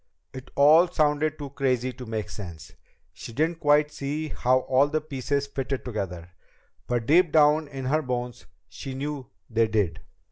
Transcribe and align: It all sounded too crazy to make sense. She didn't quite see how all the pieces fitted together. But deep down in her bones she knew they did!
It 0.33 0.49
all 0.55 0.87
sounded 0.87 1.37
too 1.37 1.51
crazy 1.51 1.93
to 1.93 2.07
make 2.07 2.31
sense. 2.31 2.73
She 3.13 3.33
didn't 3.33 3.59
quite 3.59 3.91
see 3.91 4.29
how 4.29 4.61
all 4.61 4.87
the 4.87 4.99
pieces 4.99 5.45
fitted 5.45 5.85
together. 5.85 6.31
But 6.87 7.05
deep 7.05 7.31
down 7.31 7.67
in 7.67 7.85
her 7.85 8.01
bones 8.01 8.47
she 8.67 8.95
knew 8.95 9.27
they 9.47 9.67
did! 9.67 9.99